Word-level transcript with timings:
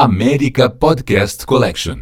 América 0.00 0.70
Podcast 0.70 1.44
Collection. 1.44 1.96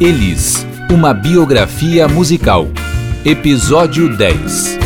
Elis, 0.00 0.64
uma 0.88 1.12
biografia 1.12 2.06
musical. 2.06 2.68
Episódio 3.24 4.16
10. 4.16 4.78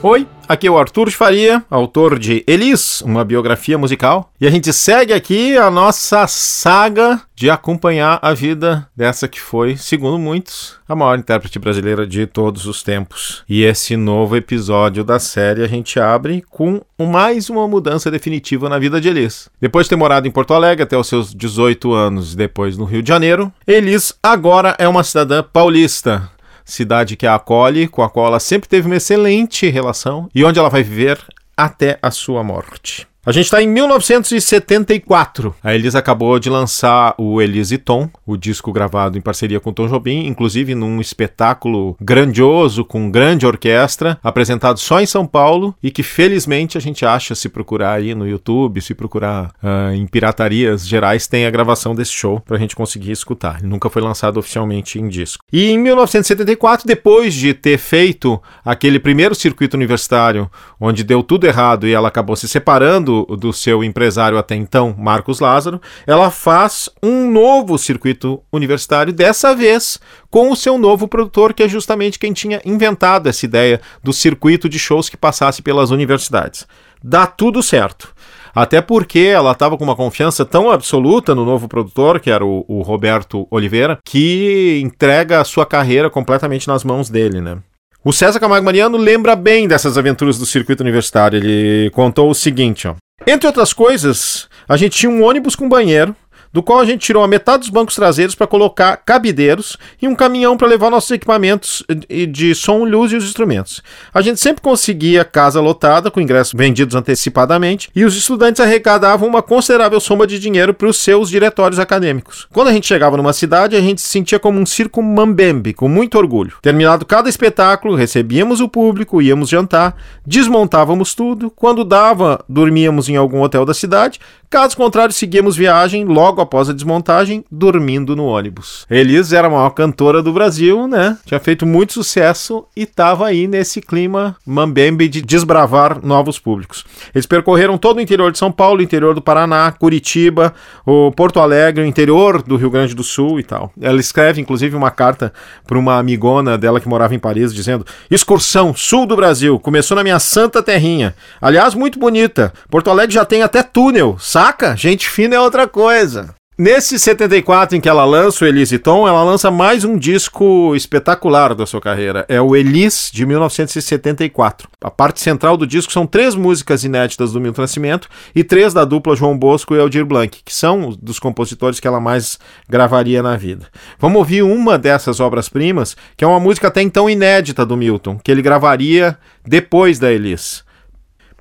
Oi, 0.00 0.28
aqui 0.48 0.66
é 0.66 0.70
o 0.70 0.78
Arthur 0.78 1.10
Faria, 1.10 1.62
autor 1.70 2.18
de 2.18 2.42
Elis, 2.46 3.02
uma 3.02 3.24
biografia 3.24 3.76
musical. 3.76 4.32
E 4.40 4.46
a 4.46 4.50
gente 4.50 4.72
segue 4.72 5.12
aqui 5.12 5.56
a 5.56 5.70
nossa 5.70 6.26
saga 6.26 7.20
de 7.34 7.50
acompanhar 7.50 8.18
a 8.22 8.32
vida 8.32 8.88
dessa 8.96 9.28
que 9.28 9.40
foi, 9.40 9.76
segundo 9.76 10.18
muitos, 10.18 10.76
a 10.88 10.96
maior 10.96 11.18
intérprete 11.18 11.58
brasileira 11.58 12.06
de 12.06 12.26
todos 12.26 12.66
os 12.66 12.82
tempos. 12.82 13.44
E 13.48 13.62
esse 13.62 13.96
novo 13.96 14.36
episódio 14.36 15.04
da 15.04 15.18
série 15.18 15.62
a 15.62 15.68
gente 15.68 16.00
abre 16.00 16.42
com 16.50 16.80
mais 16.98 17.50
uma 17.50 17.68
mudança 17.68 18.10
definitiva 18.10 18.68
na 18.68 18.78
vida 18.78 19.00
de 19.00 19.08
Elis. 19.08 19.48
Depois 19.60 19.86
de 19.86 19.90
ter 19.90 19.96
morado 19.96 20.26
em 20.26 20.32
Porto 20.32 20.54
Alegre 20.54 20.82
até 20.82 20.96
os 20.96 21.06
seus 21.06 21.34
18 21.34 21.92
anos 21.92 22.34
depois 22.34 22.76
no 22.76 22.84
Rio 22.84 23.02
de 23.02 23.08
Janeiro, 23.08 23.52
Elis 23.66 24.14
agora 24.22 24.74
é 24.78 24.88
uma 24.88 25.04
cidadã 25.04 25.42
paulista 25.42 26.30
cidade 26.68 27.16
que 27.16 27.26
a 27.26 27.34
acolhe, 27.34 27.88
com 27.88 28.02
a 28.02 28.10
qual 28.10 28.26
ela 28.26 28.38
sempre 28.38 28.68
teve 28.68 28.86
uma 28.86 28.96
excelente 28.96 29.68
relação 29.68 30.28
e 30.34 30.44
onde 30.44 30.58
ela 30.58 30.68
vai 30.68 30.82
viver 30.82 31.18
até 31.56 31.98
a 32.00 32.10
sua 32.10 32.44
morte. 32.44 33.08
A 33.28 33.30
gente 33.30 33.44
está 33.44 33.62
em 33.62 33.68
1974. 33.68 35.54
A 35.62 35.74
Elisa 35.74 35.98
acabou 35.98 36.38
de 36.38 36.48
lançar 36.48 37.14
o 37.18 37.42
Elise 37.42 37.76
Tom, 37.76 38.08
o 38.26 38.38
disco 38.38 38.72
gravado 38.72 39.18
em 39.18 39.20
parceria 39.20 39.60
com 39.60 39.70
Tom 39.70 39.86
Jobim, 39.86 40.26
inclusive 40.26 40.74
num 40.74 40.98
espetáculo 40.98 41.94
grandioso, 42.00 42.86
com 42.86 43.10
grande 43.10 43.44
orquestra, 43.44 44.18
apresentado 44.24 44.78
só 44.78 44.98
em 44.98 45.04
São 45.04 45.26
Paulo 45.26 45.74
e 45.82 45.90
que 45.90 46.02
felizmente 46.02 46.78
a 46.78 46.80
gente 46.80 47.04
acha 47.04 47.34
se 47.34 47.50
procurar 47.50 47.92
aí 47.98 48.14
no 48.14 48.26
YouTube, 48.26 48.80
se 48.80 48.94
procurar 48.94 49.50
uh, 49.62 49.92
em 49.92 50.06
piratarias 50.06 50.88
gerais, 50.88 51.26
tem 51.26 51.44
a 51.44 51.50
gravação 51.50 51.94
desse 51.94 52.12
show 52.12 52.40
para 52.40 52.56
a 52.56 52.58
gente 52.58 52.74
conseguir 52.74 53.12
escutar. 53.12 53.58
Ele 53.58 53.68
nunca 53.68 53.90
foi 53.90 54.00
lançado 54.00 54.38
oficialmente 54.38 54.98
em 54.98 55.06
disco. 55.06 55.44
E 55.52 55.68
em 55.68 55.76
1974, 55.76 56.86
depois 56.86 57.34
de 57.34 57.52
ter 57.52 57.76
feito 57.76 58.40
aquele 58.64 58.98
primeiro 58.98 59.34
circuito 59.34 59.76
universitário, 59.76 60.50
onde 60.80 61.04
deu 61.04 61.22
tudo 61.22 61.46
errado 61.46 61.86
e 61.86 61.92
ela 61.92 62.08
acabou 62.08 62.34
se 62.34 62.48
separando 62.48 63.17
do, 63.24 63.52
seu 63.52 63.82
empresário 63.82 64.38
até 64.38 64.54
então, 64.54 64.94
Marcos 64.98 65.40
Lázaro, 65.40 65.80
ela 66.06 66.30
faz 66.30 66.88
um 67.02 67.30
novo 67.30 67.78
circuito 67.78 68.42
universitário, 68.52 69.12
dessa 69.12 69.54
vez 69.54 69.98
com 70.30 70.50
o 70.50 70.56
seu 70.56 70.78
novo 70.78 71.08
produtor, 71.08 71.52
que 71.52 71.62
é 71.62 71.68
justamente 71.68 72.18
quem 72.18 72.32
tinha 72.32 72.60
inventado 72.64 73.28
essa 73.28 73.44
ideia 73.44 73.80
do 74.02 74.12
circuito 74.12 74.68
de 74.68 74.78
shows 74.78 75.08
que 75.08 75.16
passasse 75.16 75.62
pelas 75.62 75.90
universidades. 75.90 76.66
Dá 77.02 77.26
tudo 77.26 77.62
certo. 77.62 78.14
Até 78.54 78.80
porque 78.80 79.20
ela 79.20 79.52
estava 79.52 79.76
com 79.76 79.84
uma 79.84 79.94
confiança 79.94 80.44
tão 80.44 80.70
absoluta 80.70 81.34
no 81.34 81.44
novo 81.44 81.68
produtor, 81.68 82.18
que 82.18 82.30
era 82.30 82.44
o, 82.44 82.64
o, 82.66 82.82
Roberto 82.82 83.46
Oliveira, 83.50 83.98
que 84.04 84.80
entrega 84.82 85.40
a 85.40 85.44
sua 85.44 85.64
carreira 85.64 86.10
completamente 86.10 86.66
nas 86.66 86.82
mãos 86.82 87.08
dele, 87.08 87.40
né? 87.40 87.58
O 88.04 88.12
César 88.12 88.40
Camargo 88.40 88.64
Mariano 88.64 88.96
lembra 88.96 89.36
bem 89.36 89.68
dessas 89.68 89.98
aventuras 89.98 90.38
do 90.38 90.46
circuito 90.46 90.82
universitário. 90.82 91.36
Ele 91.36 91.90
contou 91.90 92.30
o 92.30 92.34
seguinte, 92.34 92.88
ó. 92.88 92.94
Entre 93.30 93.46
outras 93.46 93.74
coisas, 93.74 94.48
a 94.66 94.74
gente 94.74 94.96
tinha 94.96 95.10
um 95.10 95.22
ônibus 95.22 95.54
com 95.54 95.68
banheiro, 95.68 96.16
do 96.52 96.62
qual 96.62 96.80
a 96.80 96.84
gente 96.84 97.00
tirou 97.00 97.22
a 97.22 97.28
metade 97.28 97.60
dos 97.60 97.70
bancos 97.70 97.94
traseiros 97.94 98.34
para 98.34 98.46
colocar 98.46 98.96
cabideiros 98.96 99.76
e 100.00 100.08
um 100.08 100.14
caminhão 100.14 100.56
para 100.56 100.68
levar 100.68 100.90
nossos 100.90 101.10
equipamentos 101.10 101.84
de 102.30 102.54
som, 102.54 102.84
luz 102.84 103.12
e 103.12 103.16
os 103.16 103.24
instrumentos. 103.24 103.82
A 104.12 104.20
gente 104.20 104.40
sempre 104.40 104.62
conseguia 104.62 105.24
casa 105.24 105.60
lotada 105.60 106.10
com 106.10 106.20
ingressos 106.20 106.54
vendidos 106.54 106.94
antecipadamente 106.94 107.90
e 107.94 108.04
os 108.04 108.16
estudantes 108.16 108.60
arrecadavam 108.60 109.28
uma 109.28 109.42
considerável 109.42 110.00
soma 110.00 110.26
de 110.26 110.38
dinheiro 110.38 110.74
para 110.74 110.88
os 110.88 110.96
seus 110.96 111.28
diretórios 111.28 111.78
acadêmicos. 111.78 112.46
Quando 112.52 112.68
a 112.68 112.72
gente 112.72 112.86
chegava 112.86 113.16
numa 113.16 113.32
cidade, 113.32 113.76
a 113.76 113.80
gente 113.80 114.00
se 114.00 114.08
sentia 114.08 114.38
como 114.38 114.58
um 114.58 114.66
circo 114.66 115.02
mambembe, 115.02 115.74
com 115.74 115.88
muito 115.88 116.18
orgulho. 116.18 116.56
Terminado 116.62 117.06
cada 117.06 117.28
espetáculo, 117.28 117.94
recebíamos 117.94 118.60
o 118.60 118.68
público, 118.68 119.22
íamos 119.22 119.48
jantar, 119.48 119.96
desmontávamos 120.26 121.14
tudo, 121.14 121.50
quando 121.50 121.84
dava, 121.84 122.44
dormíamos 122.48 123.08
em 123.08 123.16
algum 123.16 123.42
hotel 123.42 123.64
da 123.64 123.74
cidade, 123.74 124.20
caso 124.50 124.76
contrário, 124.76 125.12
seguíamos 125.12 125.56
viagem 125.56 126.04
logo 126.04 126.37
logo 126.38 126.42
após 126.42 126.70
a 126.70 126.72
desmontagem, 126.72 127.44
dormindo 127.50 128.14
no 128.14 128.24
ônibus. 128.24 128.86
Elis 128.88 129.32
era 129.32 129.48
a 129.48 129.50
maior 129.50 129.70
cantora 129.70 130.22
do 130.22 130.32
Brasil, 130.32 130.86
né? 130.86 131.18
Tinha 131.26 131.40
feito 131.40 131.66
muito 131.66 131.92
sucesso 131.92 132.64
e 132.76 132.82
estava 132.82 133.26
aí 133.26 133.48
nesse 133.48 133.80
clima 133.80 134.36
mambembe 134.46 135.08
de 135.08 135.20
desbravar 135.20 136.04
novos 136.04 136.38
públicos. 136.38 136.84
Eles 137.14 137.26
percorreram 137.26 137.76
todo 137.76 137.98
o 137.98 138.00
interior 138.00 138.30
de 138.30 138.38
São 138.38 138.52
Paulo, 138.52 138.80
interior 138.80 139.14
do 139.14 139.22
Paraná, 139.22 139.72
Curitiba, 139.72 140.54
o 140.86 141.10
Porto 141.10 141.40
Alegre, 141.40 141.82
o 141.82 141.86
interior 141.86 142.42
do 142.42 142.56
Rio 142.56 142.70
Grande 142.70 142.94
do 142.94 143.02
Sul 143.02 143.40
e 143.40 143.42
tal. 143.42 143.72
Ela 143.80 144.00
escreve, 144.00 144.40
inclusive, 144.40 144.76
uma 144.76 144.90
carta 144.90 145.32
para 145.66 145.78
uma 145.78 145.98
amigona 145.98 146.56
dela 146.56 146.80
que 146.80 146.88
morava 146.88 147.14
em 147.14 147.18
Paris, 147.18 147.52
dizendo: 147.52 147.84
Excursão, 148.10 148.74
sul 148.74 149.06
do 149.06 149.16
Brasil, 149.16 149.58
começou 149.58 149.96
na 149.96 150.04
minha 150.04 150.18
santa 150.18 150.62
terrinha. 150.62 151.14
Aliás, 151.40 151.74
muito 151.74 151.98
bonita. 151.98 152.52
Porto 152.70 152.90
Alegre 152.90 153.14
já 153.14 153.24
tem 153.24 153.42
até 153.42 153.62
túnel, 153.62 154.16
saca? 154.20 154.76
Gente 154.76 155.08
fina 155.08 155.34
é 155.34 155.40
outra 155.40 155.66
coisa. 155.66 156.27
Nesse 156.60 156.98
74 156.98 157.76
em 157.76 157.80
que 157.80 157.88
ela 157.88 158.04
lança 158.04 158.44
o 158.44 158.48
Elise 158.48 158.80
Tom, 158.80 159.06
ela 159.06 159.22
lança 159.22 159.48
mais 159.48 159.84
um 159.84 159.96
disco 159.96 160.74
espetacular 160.74 161.54
da 161.54 161.64
sua 161.64 161.80
carreira. 161.80 162.26
É 162.28 162.40
o 162.40 162.56
Elis, 162.56 163.12
de 163.14 163.24
1974. 163.24 164.68
A 164.82 164.90
parte 164.90 165.20
central 165.20 165.56
do 165.56 165.64
disco 165.64 165.92
são 165.92 166.04
três 166.04 166.34
músicas 166.34 166.82
inéditas 166.82 167.32
do 167.32 167.40
Milton 167.40 167.62
Nascimento 167.62 168.08
e 168.34 168.42
três 168.42 168.74
da 168.74 168.84
dupla 168.84 169.14
João 169.14 169.38
Bosco 169.38 169.72
e 169.72 169.78
Aldir 169.78 170.04
Blanc, 170.04 170.40
que 170.44 170.52
são 170.52 170.90
dos 171.00 171.20
compositores 171.20 171.78
que 171.78 171.86
ela 171.86 172.00
mais 172.00 172.40
gravaria 172.68 173.22
na 173.22 173.36
vida. 173.36 173.68
Vamos 173.96 174.18
ouvir 174.18 174.42
uma 174.42 174.76
dessas 174.76 175.20
obras-primas, 175.20 175.96
que 176.16 176.24
é 176.24 176.26
uma 176.26 176.40
música 176.40 176.66
até 176.66 176.82
então 176.82 177.08
inédita 177.08 177.64
do 177.64 177.76
Milton, 177.76 178.18
que 178.18 178.32
ele 178.32 178.42
gravaria 178.42 179.16
depois 179.46 180.00
da 180.00 180.10
Elis. 180.10 180.64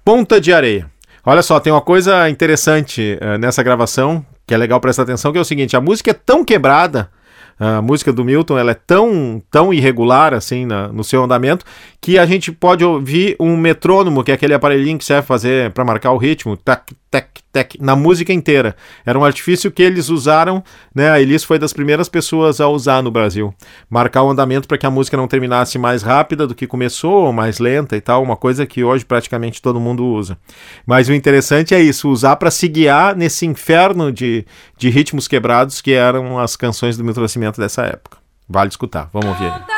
Ponta 0.05 0.39
de 0.39 0.53
Areia. 0.53 0.95
Olha 1.29 1.41
só, 1.41 1.59
tem 1.59 1.73
uma 1.73 1.81
coisa 1.81 2.29
interessante 2.29 3.19
uh, 3.21 3.37
nessa 3.37 3.61
gravação 3.61 4.25
que 4.47 4.53
é 4.53 4.57
legal 4.57 4.79
prestar 4.79 5.03
atenção, 5.03 5.33
que 5.33 5.37
é 5.37 5.41
o 5.41 5.43
seguinte, 5.43 5.75
a 5.75 5.81
música 5.81 6.11
é 6.11 6.13
tão 6.13 6.41
quebrada, 6.41 7.11
a 7.59 7.81
música 7.81 8.13
do 8.13 8.23
Milton 8.23 8.57
ela 8.57 8.71
é 8.71 8.73
tão, 8.73 9.43
tão 9.51 9.73
irregular 9.73 10.33
assim 10.33 10.65
na, 10.65 10.87
no 10.87 11.03
seu 11.03 11.21
andamento 11.21 11.65
que 11.99 12.17
a 12.17 12.25
gente 12.25 12.49
pode 12.49 12.85
ouvir 12.85 13.35
um 13.41 13.57
metrônomo, 13.57 14.23
que 14.23 14.31
é 14.31 14.35
aquele 14.35 14.53
aparelhinho 14.53 14.97
que 14.97 15.03
serve 15.03 15.27
fazer 15.27 15.69
para 15.71 15.83
marcar 15.83 16.13
o 16.13 16.17
ritmo, 16.17 16.55
tac, 16.55 16.93
tac, 17.11 17.27
na 17.79 17.95
música 17.95 18.33
inteira. 18.33 18.75
Era 19.05 19.17
um 19.17 19.23
artifício 19.23 19.71
que 19.71 19.81
eles 19.81 20.09
usaram, 20.09 20.63
né? 20.93 21.09
A 21.09 21.21
Elis 21.21 21.43
foi 21.43 21.57
das 21.57 21.73
primeiras 21.73 22.09
pessoas 22.09 22.59
a 22.59 22.67
usar 22.67 23.01
no 23.01 23.11
Brasil. 23.11 23.53
Marcar 23.89 24.23
o 24.23 24.29
andamento 24.29 24.67
para 24.67 24.77
que 24.77 24.85
a 24.85 24.91
música 24.91 25.17
não 25.17 25.27
terminasse 25.27 25.77
mais 25.77 26.03
rápida 26.03 26.47
do 26.47 26.55
que 26.55 26.67
começou, 26.67 27.25
ou 27.25 27.33
mais 27.33 27.59
lenta 27.59 27.95
e 27.95 28.01
tal, 28.01 28.23
uma 28.23 28.35
coisa 28.35 28.65
que 28.65 28.83
hoje 28.83 29.05
praticamente 29.05 29.61
todo 29.61 29.79
mundo 29.79 30.05
usa. 30.05 30.37
Mas 30.85 31.09
o 31.09 31.13
interessante 31.13 31.73
é 31.73 31.81
isso, 31.81 32.09
usar 32.09 32.35
para 32.35 32.51
se 32.51 32.67
guiar 32.67 33.15
nesse 33.15 33.45
inferno 33.45 34.11
de, 34.11 34.45
de 34.77 34.89
ritmos 34.89 35.27
quebrados 35.27 35.81
que 35.81 35.93
eram 35.93 36.39
as 36.39 36.55
canções 36.55 36.97
do 36.97 37.03
Milton 37.03 37.21
Nascimento 37.21 37.59
dessa 37.59 37.83
época. 37.83 38.17
Vale 38.49 38.69
escutar, 38.69 39.09
vamos 39.11 39.29
ouvir 39.29 39.51
aí. 39.51 39.76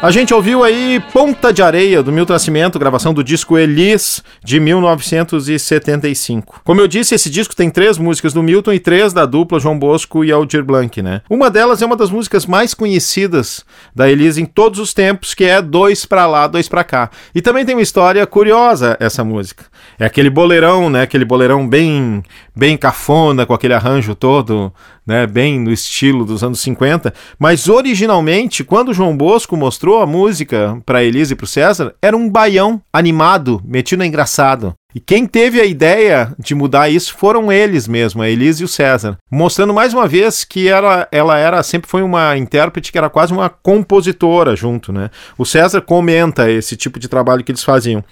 A 0.00 0.12
gente 0.12 0.32
ouviu 0.32 0.62
aí 0.62 1.02
Ponta 1.12 1.52
de 1.52 1.60
Areia, 1.60 2.04
do 2.04 2.12
Milton 2.12 2.32
Nascimento, 2.32 2.78
gravação 2.78 3.12
do 3.12 3.24
disco 3.24 3.58
Elis, 3.58 4.22
de 4.44 4.60
1975. 4.60 6.60
Como 6.62 6.80
eu 6.80 6.86
disse, 6.86 7.16
esse 7.16 7.28
disco 7.28 7.56
tem 7.56 7.68
três 7.68 7.98
músicas 7.98 8.32
do 8.32 8.40
Milton 8.40 8.74
e 8.74 8.78
três 8.78 9.12
da 9.12 9.26
dupla 9.26 9.58
João 9.58 9.76
Bosco 9.76 10.24
e 10.24 10.30
Aldir 10.30 10.64
Blanc, 10.64 11.02
né? 11.02 11.22
Uma 11.28 11.50
delas 11.50 11.82
é 11.82 11.86
uma 11.86 11.96
das 11.96 12.10
músicas 12.10 12.46
mais 12.46 12.74
conhecidas 12.74 13.64
da 13.92 14.08
Elis 14.08 14.38
em 14.38 14.44
todos 14.44 14.78
os 14.78 14.94
tempos, 14.94 15.34
que 15.34 15.42
é 15.42 15.60
Dois 15.60 16.04
Pra 16.04 16.28
Lá, 16.28 16.46
Dois 16.46 16.68
Pra 16.68 16.84
Cá. 16.84 17.10
E 17.34 17.42
também 17.42 17.66
tem 17.66 17.74
uma 17.74 17.82
história 17.82 18.24
curiosa 18.24 18.96
essa 19.00 19.24
música. 19.24 19.64
É 19.98 20.06
aquele 20.06 20.30
boleirão, 20.30 20.88
né? 20.88 21.02
Aquele 21.02 21.24
boleirão 21.24 21.66
bem, 21.66 22.22
bem 22.54 22.76
cafona, 22.76 23.44
com 23.44 23.52
aquele 23.52 23.74
arranjo 23.74 24.14
todo 24.14 24.72
né, 25.08 25.26
bem 25.26 25.58
no 25.58 25.72
estilo 25.72 26.22
dos 26.22 26.44
anos 26.44 26.60
50, 26.60 27.14
mas 27.38 27.66
originalmente, 27.66 28.62
quando 28.62 28.92
João 28.92 29.16
Bosco 29.16 29.56
mostrou 29.56 30.02
a 30.02 30.06
música 30.06 30.78
para 30.84 31.02
Elise 31.02 31.32
e 31.32 31.36
para 31.36 31.44
o 31.44 31.48
César, 31.48 31.94
era 32.02 32.14
um 32.14 32.28
baião 32.28 32.82
animado, 32.92 33.62
metido 33.64 34.04
engraçado. 34.04 34.74
E 34.94 35.00
quem 35.00 35.26
teve 35.26 35.60
a 35.60 35.66
ideia 35.66 36.34
de 36.38 36.54
mudar 36.54 36.88
isso 36.88 37.14
foram 37.14 37.52
eles 37.52 37.86
mesmo, 37.86 38.22
a 38.22 38.28
Elise 38.30 38.62
e 38.62 38.64
o 38.64 38.68
César, 38.68 39.18
mostrando 39.30 39.74
mais 39.74 39.92
uma 39.92 40.08
vez 40.08 40.44
que 40.44 40.66
ela, 40.66 41.06
ela 41.12 41.36
era 41.36 41.62
sempre 41.62 41.90
foi 41.90 42.00
uma 42.02 42.38
intérprete 42.38 42.90
que 42.90 42.96
era 42.96 43.10
quase 43.10 43.30
uma 43.30 43.50
compositora 43.50 44.56
junto, 44.56 44.90
né? 44.90 45.10
O 45.36 45.44
César 45.44 45.82
comenta 45.82 46.50
esse 46.50 46.74
tipo 46.74 46.98
de 46.98 47.06
trabalho 47.06 47.44
que 47.44 47.52
eles 47.52 47.62
faziam. 47.62 48.02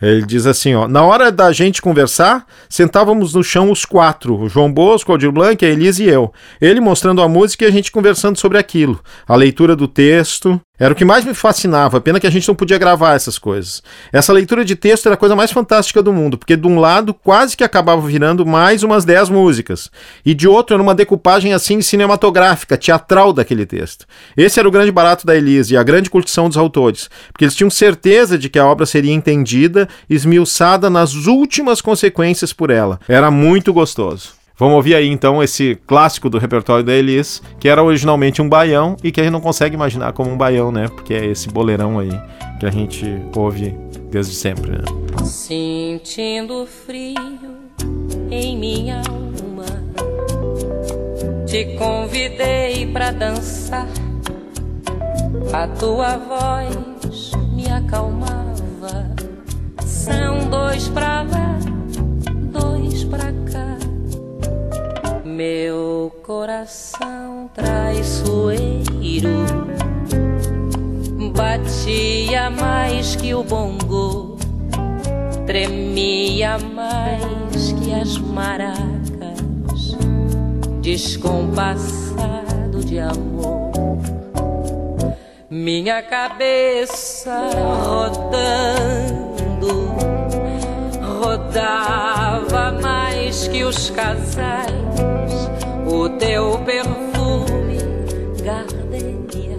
Ele 0.00 0.24
diz 0.24 0.46
assim, 0.46 0.72
ó, 0.72 0.86
na 0.86 1.02
hora 1.02 1.32
da 1.32 1.50
gente 1.50 1.82
conversar, 1.82 2.46
sentávamos 2.68 3.34
no 3.34 3.42
chão 3.42 3.68
os 3.68 3.84
quatro, 3.84 4.38
o 4.38 4.48
João 4.48 4.72
Bosco, 4.72 5.10
o 5.10 5.14
Aldir 5.14 5.32
Blanc, 5.32 5.66
a 5.66 5.68
Elise 5.68 6.04
e 6.04 6.08
eu. 6.08 6.32
Ele 6.60 6.78
mostrando 6.78 7.22
a 7.22 7.28
música 7.28 7.64
e 7.64 7.66
a 7.66 7.72
gente 7.72 7.90
conversando 7.90 8.38
sobre 8.38 8.56
aquilo, 8.56 9.00
a 9.26 9.34
leitura 9.34 9.74
do 9.74 9.88
texto, 9.88 10.60
era 10.80 10.94
o 10.94 10.96
que 10.96 11.04
mais 11.04 11.26
me 11.26 11.34
fascinava, 11.34 12.00
pena 12.00 12.18
que 12.18 12.26
a 12.26 12.30
gente 12.30 12.48
não 12.48 12.54
podia 12.54 12.78
gravar 12.78 13.14
essas 13.14 13.38
coisas. 13.38 13.82
Essa 14.10 14.32
leitura 14.32 14.64
de 14.64 14.74
texto 14.74 15.04
era 15.04 15.14
a 15.14 15.18
coisa 15.18 15.36
mais 15.36 15.52
fantástica 15.52 16.02
do 16.02 16.10
mundo, 16.10 16.38
porque 16.38 16.56
de 16.56 16.66
um 16.66 16.80
lado 16.80 17.12
quase 17.12 17.54
que 17.54 17.62
acabava 17.62 18.00
virando 18.00 18.46
mais 18.46 18.82
umas 18.82 19.04
10 19.04 19.28
músicas, 19.28 19.90
e 20.24 20.32
de 20.32 20.48
outro 20.48 20.72
era 20.72 20.82
uma 20.82 20.94
decupagem 20.94 21.52
assim 21.52 21.82
cinematográfica, 21.82 22.78
teatral 22.78 23.34
daquele 23.34 23.66
texto. 23.66 24.06
Esse 24.34 24.58
era 24.58 24.66
o 24.66 24.72
grande 24.72 24.90
barato 24.90 25.26
da 25.26 25.36
Elise 25.36 25.74
e 25.74 25.76
a 25.76 25.82
grande 25.82 26.08
curtição 26.08 26.48
dos 26.48 26.56
autores, 26.56 27.10
porque 27.30 27.44
eles 27.44 27.54
tinham 27.54 27.68
certeza 27.68 28.38
de 28.38 28.48
que 28.48 28.58
a 28.58 28.64
obra 28.64 28.86
seria 28.86 29.12
entendida, 29.12 29.86
esmiuçada 30.08 30.88
nas 30.88 31.14
últimas 31.26 31.82
consequências 31.82 32.54
por 32.54 32.70
ela. 32.70 32.98
Era 33.06 33.30
muito 33.30 33.70
gostoso. 33.70 34.39
Vamos 34.60 34.74
ouvir 34.74 34.94
aí 34.94 35.08
então 35.08 35.42
esse 35.42 35.80
clássico 35.86 36.28
do 36.28 36.36
repertório 36.36 36.84
da 36.84 36.92
Elis, 36.92 37.42
que 37.58 37.66
era 37.66 37.82
originalmente 37.82 38.42
um 38.42 38.48
baião 38.48 38.94
e 39.02 39.10
que 39.10 39.18
a 39.18 39.24
gente 39.24 39.32
não 39.32 39.40
consegue 39.40 39.74
imaginar 39.74 40.12
como 40.12 40.30
um 40.30 40.36
baião, 40.36 40.70
né? 40.70 40.86
Porque 40.86 41.14
é 41.14 41.24
esse 41.24 41.48
boleirão 41.48 41.98
aí 41.98 42.10
que 42.58 42.66
a 42.66 42.70
gente 42.70 43.06
ouve 43.34 43.74
desde 44.10 44.34
sempre, 44.34 44.72
né? 44.72 44.84
Sentindo 45.24 46.66
frio 46.66 47.16
em 48.30 48.58
minha 48.58 48.98
alma, 48.98 49.64
te 51.46 51.64
convidei 51.78 52.86
para 52.92 53.12
dançar. 53.12 53.88
A 55.54 55.66
tua 55.68 56.18
voz 56.18 57.32
me 57.54 57.66
acalmava. 57.66 59.16
São 59.86 60.50
dois 60.50 60.86
pra 60.88 61.22
lá, 61.22 61.58
dois 62.52 63.04
pra 63.04 63.32
cá 63.50 63.69
meu 65.40 66.12
coração 66.22 67.50
traiçoeiro 67.54 69.46
batia 71.34 72.50
mais 72.50 73.16
que 73.16 73.34
o 73.34 73.42
bongo, 73.42 74.36
tremia 75.46 76.58
mais 76.58 77.72
que 77.72 77.94
as 77.94 78.18
maracas, 78.18 79.96
descompassado 80.82 82.84
de 82.84 82.98
amor. 82.98 83.70
Minha 85.48 86.02
cabeça 86.02 87.48
rodando, 87.86 89.70
rodava 91.18 92.72
mais 92.72 92.89
que 93.48 93.64
os 93.64 93.90
casais 93.90 94.70
o 95.86 96.08
teu 96.10 96.58
perfume, 96.64 97.78
gardenia, 98.42 99.56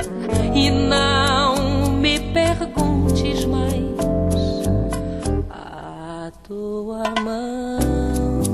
e 0.54 0.70
não 0.70 1.92
me 1.94 2.20
perguntes 2.32 3.46
mais 3.46 3.82
a 5.50 6.32
tua 6.48 7.04
mão 7.22 7.80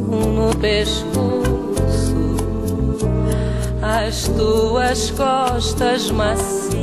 no 0.10 0.56
pescoço, 0.58 1.18
as 3.82 4.28
tuas 4.30 5.12
costas 5.12 6.10
macias. 6.12 6.78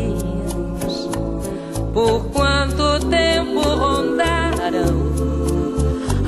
Por 1.93 2.25
quanto 2.27 3.01
tempo 3.09 3.61
rondaram 3.61 5.05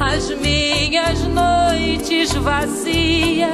as 0.00 0.30
minhas 0.30 1.15
vazias? 2.46 3.50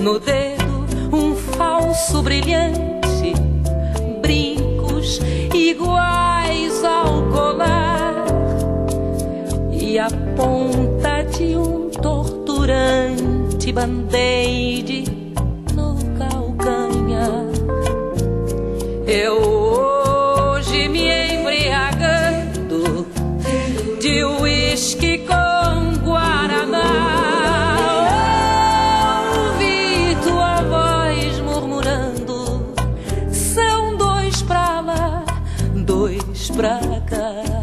no 0.00 0.20
dedo 0.20 0.86
um 1.12 1.34
falso 1.34 2.22
brilhante, 2.22 3.32
brincos 4.22 5.20
iguais 5.52 6.84
ao 6.84 7.22
colar 7.32 8.26
e 9.72 9.98
a 9.98 10.08
ponta 10.36 11.22
de 11.22 11.56
um 11.56 11.90
torturante 11.90 13.72
band-aid 13.72 15.04
no 15.74 15.96
calcanhar. 16.16 17.46
Eu 19.06 19.53
pra 36.50 36.80
cá. 37.06 37.53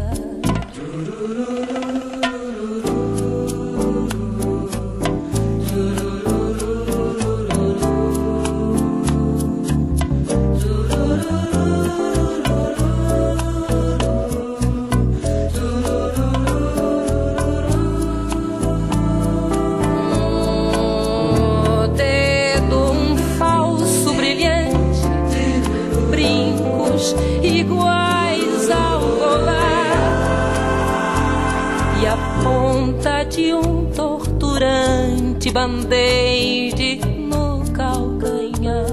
Band-aid 35.50 37.00
no 37.18 37.64
calcanhar. 37.72 38.86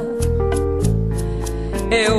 Eu 1.91 2.19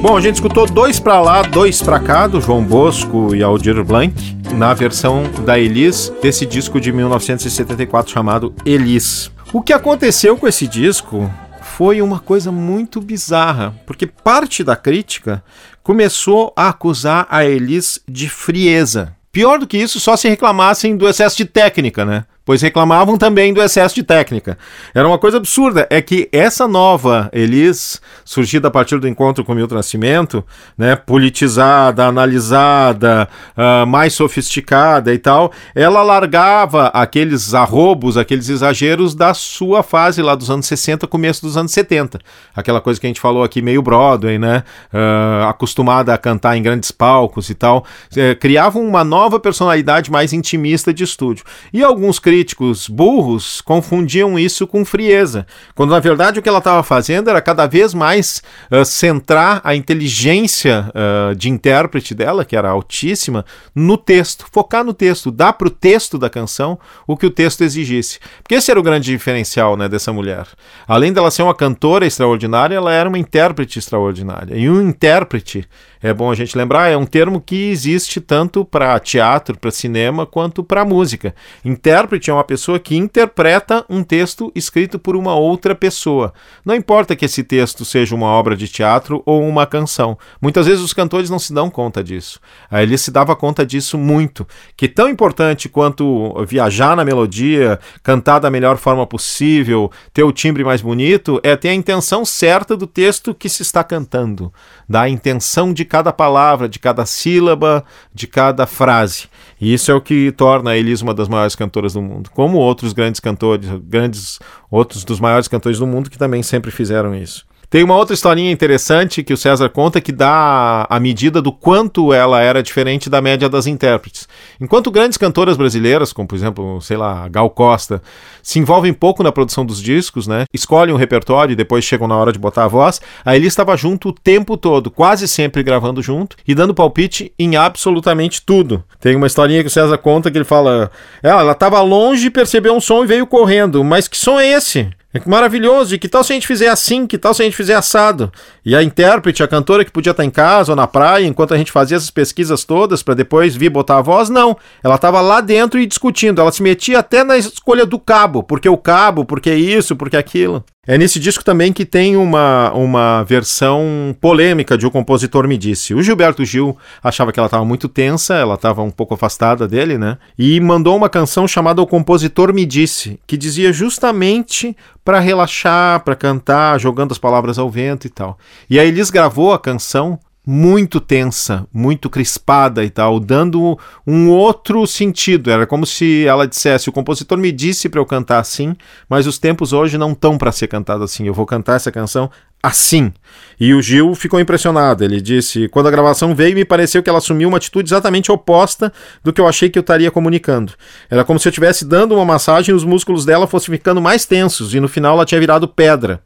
Bom, 0.00 0.16
a 0.16 0.20
gente 0.20 0.36
escutou 0.36 0.64
dois 0.64 1.00
pra 1.00 1.20
lá, 1.20 1.42
dois 1.42 1.82
pra 1.82 1.98
cá, 1.98 2.28
do 2.28 2.40
João 2.40 2.62
Bosco 2.62 3.34
e 3.34 3.42
Aldir 3.42 3.82
Blanc, 3.84 4.14
na 4.54 4.72
versão 4.72 5.24
da 5.44 5.58
Elis, 5.58 6.12
desse 6.22 6.46
disco 6.46 6.80
de 6.80 6.92
1974 6.92 8.12
chamado 8.12 8.54
Elis. 8.64 9.28
O 9.52 9.60
que 9.60 9.72
aconteceu 9.72 10.36
com 10.36 10.46
esse 10.46 10.68
disco 10.68 11.28
foi 11.62 12.00
uma 12.00 12.20
coisa 12.20 12.52
muito 12.52 13.00
bizarra, 13.00 13.74
porque 13.86 14.06
parte 14.06 14.62
da 14.62 14.76
crítica 14.76 15.42
começou 15.82 16.52
a 16.54 16.68
acusar 16.68 17.26
a 17.28 17.44
Elis 17.44 18.00
de 18.08 18.28
frieza. 18.28 19.16
Pior 19.32 19.58
do 19.58 19.66
que 19.66 19.76
isso, 19.76 19.98
só 19.98 20.16
se 20.16 20.28
reclamassem 20.28 20.96
do 20.96 21.08
excesso 21.08 21.36
de 21.36 21.44
técnica, 21.44 22.04
né? 22.04 22.24
Pois 22.48 22.62
reclamavam 22.62 23.18
também 23.18 23.52
do 23.52 23.60
excesso 23.60 23.94
de 23.94 24.02
técnica. 24.02 24.56
Era 24.94 25.06
uma 25.06 25.18
coisa 25.18 25.36
absurda, 25.36 25.86
é 25.90 26.00
que 26.00 26.30
essa 26.32 26.66
nova 26.66 27.28
Elis, 27.30 28.00
surgida 28.24 28.68
a 28.68 28.70
partir 28.70 28.98
do 28.98 29.06
encontro 29.06 29.44
com 29.44 29.52
Milton 29.52 29.74
Nascimento, 29.74 30.42
né, 30.74 30.96
politizada, 30.96 32.06
analisada, 32.06 33.28
uh, 33.54 33.86
mais 33.86 34.14
sofisticada 34.14 35.12
e 35.12 35.18
tal, 35.18 35.52
ela 35.74 36.02
largava 36.02 36.86
aqueles 36.86 37.52
arrobos, 37.52 38.16
aqueles 38.16 38.48
exageros 38.48 39.14
da 39.14 39.34
sua 39.34 39.82
fase 39.82 40.22
lá 40.22 40.34
dos 40.34 40.50
anos 40.50 40.64
60, 40.64 41.06
começo 41.06 41.42
dos 41.42 41.54
anos 41.54 41.72
70. 41.72 42.18
Aquela 42.56 42.80
coisa 42.80 42.98
que 42.98 43.06
a 43.06 43.10
gente 43.10 43.20
falou 43.20 43.44
aqui, 43.44 43.60
meio 43.60 43.82
Broadway, 43.82 44.38
né, 44.38 44.64
uh, 44.90 45.48
acostumada 45.48 46.14
a 46.14 46.16
cantar 46.16 46.56
em 46.56 46.62
grandes 46.62 46.90
palcos 46.90 47.50
e 47.50 47.54
tal, 47.54 47.84
uh, 48.12 48.40
criavam 48.40 48.82
uma 48.82 49.04
nova 49.04 49.38
personalidade 49.38 50.10
mais 50.10 50.32
intimista 50.32 50.94
de 50.94 51.04
estúdio. 51.04 51.44
E 51.74 51.84
alguns 51.84 52.18
críticos 52.18 52.37
críticos 52.38 52.88
burros 52.88 53.60
confundiam 53.60 54.38
isso 54.38 54.64
com 54.64 54.84
frieza, 54.84 55.44
quando 55.74 55.90
na 55.90 55.98
verdade 55.98 56.38
o 56.38 56.42
que 56.42 56.48
ela 56.48 56.58
estava 56.58 56.84
fazendo 56.84 57.28
era 57.28 57.40
cada 57.40 57.66
vez 57.66 57.92
mais 57.92 58.40
uh, 58.70 58.84
centrar 58.84 59.60
a 59.64 59.74
inteligência 59.74 60.88
uh, 60.90 61.34
de 61.34 61.50
intérprete 61.50 62.14
dela, 62.14 62.44
que 62.44 62.54
era 62.54 62.70
altíssima, 62.70 63.44
no 63.74 63.96
texto, 63.96 64.46
focar 64.52 64.84
no 64.84 64.94
texto, 64.94 65.32
dar 65.32 65.54
para 65.54 65.66
o 65.66 65.70
texto 65.70 66.16
da 66.16 66.30
canção 66.30 66.78
o 67.08 67.16
que 67.16 67.26
o 67.26 67.30
texto 67.30 67.62
exigisse. 67.62 68.20
Porque 68.40 68.54
esse 68.54 68.70
era 68.70 68.78
o 68.78 68.84
grande 68.84 69.10
diferencial 69.10 69.76
né, 69.76 69.88
dessa 69.88 70.12
mulher. 70.12 70.46
Além 70.86 71.12
dela 71.12 71.32
ser 71.32 71.42
uma 71.42 71.56
cantora 71.56 72.06
extraordinária, 72.06 72.76
ela 72.76 72.92
era 72.92 73.08
uma 73.08 73.18
intérprete 73.18 73.80
extraordinária. 73.80 74.56
E 74.56 74.70
um 74.70 74.80
intérprete 74.80 75.68
é 76.02 76.12
bom 76.14 76.30
a 76.30 76.34
gente 76.34 76.56
lembrar, 76.56 76.88
é 76.88 76.96
um 76.96 77.06
termo 77.06 77.40
que 77.40 77.70
existe 77.70 78.20
tanto 78.20 78.64
para 78.64 78.98
teatro, 79.00 79.58
para 79.58 79.70
cinema, 79.70 80.24
quanto 80.24 80.62
para 80.62 80.84
música. 80.84 81.34
Intérprete 81.64 82.30
é 82.30 82.32
uma 82.32 82.44
pessoa 82.44 82.78
que 82.78 82.96
interpreta 82.96 83.84
um 83.88 84.02
texto 84.02 84.52
escrito 84.54 84.98
por 84.98 85.16
uma 85.16 85.34
outra 85.34 85.74
pessoa. 85.74 86.32
Não 86.64 86.74
importa 86.74 87.16
que 87.16 87.24
esse 87.24 87.42
texto 87.42 87.84
seja 87.84 88.14
uma 88.14 88.26
obra 88.26 88.56
de 88.56 88.68
teatro 88.68 89.22
ou 89.26 89.42
uma 89.42 89.66
canção. 89.66 90.16
Muitas 90.40 90.66
vezes 90.66 90.82
os 90.82 90.92
cantores 90.92 91.30
não 91.30 91.38
se 91.38 91.52
dão 91.52 91.68
conta 91.70 92.02
disso. 92.02 92.40
A 92.70 92.82
Elis 92.82 93.00
se 93.00 93.10
dava 93.10 93.34
conta 93.34 93.66
disso 93.66 93.98
muito, 93.98 94.46
que 94.76 94.88
tão 94.88 95.08
importante 95.08 95.68
quanto 95.68 96.34
viajar 96.46 96.94
na 96.96 97.04
melodia, 97.04 97.78
cantar 98.02 98.38
da 98.38 98.50
melhor 98.50 98.76
forma 98.76 99.06
possível, 99.06 99.90
ter 100.12 100.22
o 100.22 100.32
timbre 100.32 100.62
mais 100.62 100.80
bonito, 100.80 101.40
é 101.42 101.56
ter 101.56 101.70
a 101.70 101.74
intenção 101.74 102.24
certa 102.24 102.76
do 102.76 102.86
texto 102.86 103.34
que 103.34 103.48
se 103.48 103.62
está 103.62 103.82
cantando, 103.82 104.52
da 104.88 105.08
intenção 105.08 105.72
de 105.72 105.87
cada 105.88 106.12
palavra, 106.12 106.68
de 106.68 106.78
cada 106.78 107.04
sílaba, 107.04 107.84
de 108.14 108.28
cada 108.28 108.66
frase. 108.66 109.28
E 109.60 109.74
isso 109.74 109.90
é 109.90 109.94
o 109.94 110.00
que 110.00 110.30
torna 110.30 110.70
a 110.70 110.76
Elis 110.76 111.02
uma 111.02 111.12
das 111.12 111.28
maiores 111.28 111.56
cantoras 111.56 111.94
do 111.94 112.02
mundo, 112.02 112.30
como 112.30 112.58
outros 112.58 112.92
grandes 112.92 113.20
cantores, 113.20 113.68
grandes 113.82 114.38
outros 114.70 115.02
dos 115.02 115.18
maiores 115.18 115.48
cantores 115.48 115.78
do 115.78 115.86
mundo 115.86 116.10
que 116.10 116.18
também 116.18 116.42
sempre 116.42 116.70
fizeram 116.70 117.14
isso. 117.14 117.47
Tem 117.70 117.84
uma 117.84 117.96
outra 117.96 118.14
historinha 118.14 118.50
interessante 118.50 119.22
que 119.22 119.32
o 119.32 119.36
César 119.36 119.68
conta 119.68 120.00
que 120.00 120.10
dá 120.10 120.86
a 120.88 120.98
medida 120.98 121.42
do 121.42 121.52
quanto 121.52 122.14
ela 122.14 122.40
era 122.40 122.62
diferente 122.62 123.10
da 123.10 123.20
média 123.20 123.46
das 123.46 123.66
intérpretes. 123.66 124.26
Enquanto 124.58 124.90
grandes 124.90 125.18
cantoras 125.18 125.54
brasileiras, 125.54 126.10
como 126.10 126.26
por 126.26 126.34
exemplo, 126.34 126.80
sei 126.80 126.96
lá, 126.96 127.28
Gal 127.28 127.50
Costa, 127.50 128.00
se 128.42 128.58
envolvem 128.58 128.94
pouco 128.94 129.22
na 129.22 129.30
produção 129.30 129.66
dos 129.66 129.82
discos, 129.82 130.26
né? 130.26 130.46
Escolhem 130.50 130.94
um 130.94 130.96
repertório 130.96 131.52
e 131.52 131.56
depois 131.56 131.84
chegam 131.84 132.08
na 132.08 132.16
hora 132.16 132.32
de 132.32 132.38
botar 132.38 132.64
a 132.64 132.68
voz, 132.68 133.02
a 133.22 133.36
Eli 133.36 133.46
estava 133.46 133.76
junto 133.76 134.08
o 134.08 134.12
tempo 134.14 134.56
todo, 134.56 134.90
quase 134.90 135.28
sempre 135.28 135.62
gravando 135.62 136.00
junto 136.00 136.38
e 136.48 136.54
dando 136.54 136.72
palpite 136.72 137.34
em 137.38 137.56
absolutamente 137.56 138.40
tudo. 138.40 138.82
Tem 138.98 139.14
uma 139.14 139.26
historinha 139.26 139.60
que 139.60 139.68
o 139.68 139.70
César 139.70 139.98
conta 139.98 140.30
que 140.30 140.38
ele 140.38 140.44
fala: 140.46 140.90
é, 141.22 141.28
ela 141.28 141.52
estava 141.52 141.82
longe, 141.82 142.30
percebeu 142.30 142.74
um 142.74 142.80
som 142.80 143.04
e 143.04 143.06
veio 143.06 143.26
correndo, 143.26 143.84
mas 143.84 144.08
que 144.08 144.16
som 144.16 144.40
é 144.40 144.52
esse? 144.52 144.88
É 145.12 145.20
maravilhoso, 145.26 145.94
e 145.94 145.98
que 145.98 146.06
tal 146.06 146.22
se 146.22 146.32
a 146.32 146.36
gente 146.36 146.46
fizer 146.46 146.68
assim, 146.68 147.06
que 147.06 147.16
tal 147.16 147.32
se 147.32 147.40
a 147.40 147.44
gente 147.46 147.56
fizer 147.56 147.72
assado? 147.72 148.30
E 148.62 148.76
a 148.76 148.82
intérprete, 148.82 149.42
a 149.42 149.48
cantora 149.48 149.82
que 149.82 149.90
podia 149.90 150.10
estar 150.10 150.22
em 150.22 150.28
casa 150.30 150.72
ou 150.72 150.76
na 150.76 150.86
praia, 150.86 151.26
enquanto 151.26 151.54
a 151.54 151.56
gente 151.56 151.72
fazia 151.72 151.96
essas 151.96 152.10
pesquisas 152.10 152.62
todas 152.62 153.02
para 153.02 153.14
depois 153.14 153.56
vir 153.56 153.70
botar 153.70 153.96
a 153.96 154.02
voz, 154.02 154.28
não. 154.28 154.54
Ela 154.84 154.96
estava 154.96 155.22
lá 155.22 155.40
dentro 155.40 155.80
e 155.80 155.86
discutindo, 155.86 156.42
ela 156.42 156.52
se 156.52 156.62
metia 156.62 156.98
até 156.98 157.24
na 157.24 157.38
escolha 157.38 157.86
do 157.86 157.98
cabo, 157.98 158.42
porque 158.42 158.68
o 158.68 158.76
cabo, 158.76 159.24
porque 159.24 159.54
isso, 159.54 159.96
porque 159.96 160.16
aquilo. 160.16 160.62
É 160.90 160.96
nesse 160.96 161.20
disco 161.20 161.44
também 161.44 161.70
que 161.70 161.84
tem 161.84 162.16
uma, 162.16 162.72
uma 162.72 163.22
versão 163.22 164.16
polêmica 164.22 164.74
de 164.78 164.86
O 164.86 164.90
Compositor 164.90 165.46
Me 165.46 165.58
Disse. 165.58 165.92
O 165.92 166.02
Gilberto 166.02 166.42
Gil 166.46 166.78
achava 167.04 167.30
que 167.30 167.38
ela 167.38 167.46
estava 167.46 167.62
muito 167.62 167.90
tensa, 167.90 168.34
ela 168.34 168.54
estava 168.54 168.80
um 168.82 168.90
pouco 168.90 169.12
afastada 169.12 169.68
dele, 169.68 169.98
né? 169.98 170.16
E 170.38 170.58
mandou 170.58 170.96
uma 170.96 171.10
canção 171.10 171.46
chamada 171.46 171.82
O 171.82 171.86
Compositor 171.86 172.54
Me 172.54 172.64
Disse, 172.64 173.20
que 173.26 173.36
dizia 173.36 173.70
justamente 173.70 174.74
para 175.04 175.20
relaxar, 175.20 176.02
para 176.02 176.16
cantar, 176.16 176.80
jogando 176.80 177.12
as 177.12 177.18
palavras 177.18 177.58
ao 177.58 177.68
vento 177.68 178.06
e 178.06 178.10
tal. 178.10 178.38
E 178.70 178.80
aí 178.80 178.88
Elis 178.88 179.10
gravou 179.10 179.52
a 179.52 179.58
canção 179.58 180.18
muito 180.50 180.98
tensa, 180.98 181.66
muito 181.70 182.08
crispada 182.08 182.82
e 182.82 182.88
tal, 182.88 183.20
dando 183.20 183.78
um 184.06 184.30
outro 184.30 184.86
sentido. 184.86 185.50
Era 185.50 185.66
como 185.66 185.84
se 185.84 186.24
ela 186.24 186.48
dissesse: 186.48 186.88
o 186.88 186.92
compositor 186.92 187.36
me 187.36 187.52
disse 187.52 187.86
para 187.86 188.00
eu 188.00 188.06
cantar 188.06 188.38
assim, 188.38 188.74
mas 189.10 189.26
os 189.26 189.38
tempos 189.38 189.74
hoje 189.74 189.98
não 189.98 190.12
estão 190.12 190.38
para 190.38 190.50
ser 190.50 190.66
cantado 190.66 191.04
assim. 191.04 191.26
Eu 191.26 191.34
vou 191.34 191.44
cantar 191.44 191.76
essa 191.76 191.92
canção 191.92 192.30
assim. 192.62 193.12
E 193.60 193.74
o 193.74 193.82
Gil 193.82 194.14
ficou 194.14 194.40
impressionado. 194.40 195.04
Ele 195.04 195.20
disse: 195.20 195.68
quando 195.68 195.88
a 195.88 195.90
gravação 195.90 196.34
veio, 196.34 196.54
me 196.54 196.64
pareceu 196.64 197.02
que 197.02 197.10
ela 197.10 197.18
assumiu 197.18 197.50
uma 197.50 197.58
atitude 197.58 197.90
exatamente 197.90 198.32
oposta 198.32 198.90
do 199.22 199.34
que 199.34 199.42
eu 199.42 199.46
achei 199.46 199.68
que 199.68 199.78
eu 199.78 199.82
estaria 199.82 200.10
comunicando. 200.10 200.72
Era 201.10 201.26
como 201.26 201.38
se 201.38 201.46
eu 201.46 201.50
estivesse 201.50 201.84
dando 201.84 202.14
uma 202.14 202.24
massagem 202.24 202.72
e 202.72 202.74
os 202.74 202.84
músculos 202.84 203.26
dela 203.26 203.46
fossem 203.46 203.74
ficando 203.74 204.00
mais 204.00 204.24
tensos, 204.24 204.72
e 204.72 204.80
no 204.80 204.88
final 204.88 205.12
ela 205.12 205.26
tinha 205.26 205.38
virado 205.38 205.68
pedra. 205.68 206.22